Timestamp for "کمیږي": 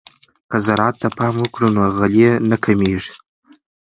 2.63-3.13